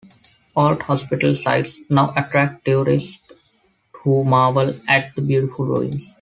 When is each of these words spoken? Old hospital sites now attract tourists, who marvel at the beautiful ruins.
Old 0.55 0.81
hospital 0.81 1.35
sites 1.35 1.79
now 1.87 2.11
attract 2.17 2.65
tourists, 2.65 3.19
who 3.93 4.23
marvel 4.23 4.73
at 4.87 5.15
the 5.15 5.21
beautiful 5.21 5.67
ruins. 5.67 6.09